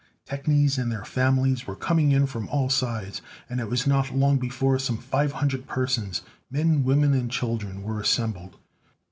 [0.25, 4.37] Technies and their families were coming in from all sides, and it was not long
[4.39, 8.57] before some five hundred persons, men, women and children, were assembled.